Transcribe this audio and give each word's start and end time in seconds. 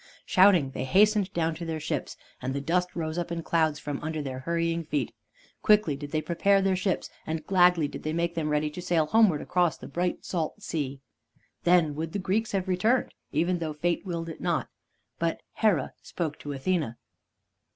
Shouting, 0.25 0.71
they 0.71 0.83
hastened 0.85 1.31
down 1.31 1.53
to 1.53 1.63
their 1.63 1.79
ships. 1.79 2.17
And 2.41 2.55
the 2.55 2.59
dust 2.59 2.95
rose 2.95 3.19
up 3.19 3.31
in 3.31 3.43
clouds 3.43 3.77
from 3.77 4.01
under 4.01 4.19
their 4.19 4.39
hurrying 4.39 4.83
feet. 4.83 5.13
Quickly 5.61 5.95
did 5.95 6.09
they 6.09 6.23
prepare 6.23 6.59
their 6.59 6.75
ships, 6.75 7.11
and 7.27 7.45
gladly 7.45 7.87
did 7.87 8.01
they 8.01 8.11
make 8.11 8.33
them 8.33 8.49
ready 8.49 8.71
to 8.71 8.81
sail 8.81 9.05
homeward 9.05 9.43
across 9.43 9.77
the 9.77 9.87
bright 9.87 10.25
salt 10.25 10.63
sea. 10.63 11.01
Then 11.65 11.93
would 11.93 12.13
the 12.13 12.17
Greeks 12.17 12.51
have 12.53 12.67
returned, 12.67 13.13
even 13.31 13.59
though 13.59 13.73
fate 13.73 14.03
willed 14.03 14.27
it 14.29 14.41
not. 14.41 14.69
But 15.19 15.41
Hera 15.57 15.93
spoke 16.01 16.39
to 16.39 16.51
Athene. 16.51 16.95